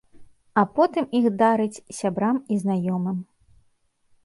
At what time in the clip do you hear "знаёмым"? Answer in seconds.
2.65-3.17